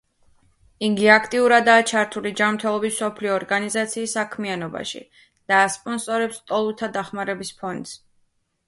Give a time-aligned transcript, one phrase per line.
[0.85, 7.97] იგი აქტიურადაა ჩართული ჯანმრთელობის მსოფლიო ორგანიზაციის საქმიანობაში და ასპონსორებს ლტოლვილთა დახმარების ფონდს.